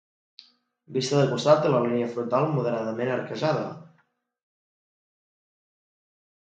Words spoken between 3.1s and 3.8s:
arquejada.